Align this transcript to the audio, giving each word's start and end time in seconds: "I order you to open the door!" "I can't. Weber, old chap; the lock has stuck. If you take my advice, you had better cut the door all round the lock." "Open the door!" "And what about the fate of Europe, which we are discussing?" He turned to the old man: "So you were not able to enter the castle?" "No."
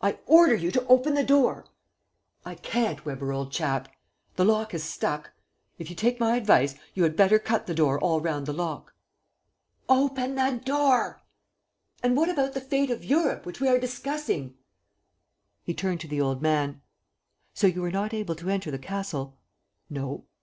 "I 0.00 0.18
order 0.24 0.54
you 0.54 0.70
to 0.70 0.86
open 0.86 1.12
the 1.12 1.22
door!" 1.22 1.66
"I 2.42 2.54
can't. 2.54 3.04
Weber, 3.04 3.34
old 3.34 3.52
chap; 3.52 3.86
the 4.36 4.42
lock 4.46 4.72
has 4.72 4.82
stuck. 4.82 5.32
If 5.78 5.90
you 5.90 5.94
take 5.94 6.18
my 6.18 6.36
advice, 6.36 6.74
you 6.94 7.02
had 7.02 7.16
better 7.18 7.38
cut 7.38 7.66
the 7.66 7.74
door 7.74 8.00
all 8.00 8.18
round 8.22 8.46
the 8.46 8.54
lock." 8.54 8.94
"Open 9.86 10.36
the 10.36 10.58
door!" 10.64 11.20
"And 12.02 12.16
what 12.16 12.30
about 12.30 12.54
the 12.54 12.62
fate 12.62 12.90
of 12.90 13.04
Europe, 13.04 13.44
which 13.44 13.60
we 13.60 13.68
are 13.68 13.78
discussing?" 13.78 14.54
He 15.64 15.74
turned 15.74 16.00
to 16.00 16.08
the 16.08 16.18
old 16.18 16.40
man: 16.40 16.80
"So 17.52 17.66
you 17.66 17.82
were 17.82 17.90
not 17.90 18.14
able 18.14 18.36
to 18.36 18.48
enter 18.48 18.70
the 18.70 18.78
castle?" 18.78 19.36
"No." 19.90 20.24